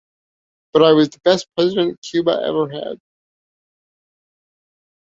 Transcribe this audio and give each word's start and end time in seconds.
But 0.73 0.81
I 0.81 0.93
was 0.93 1.09
the 1.11 1.19
best 1.19 1.45
president 1.55 2.01
Cuba 2.01 2.41
ever 2.43 2.67
had. 2.69 2.99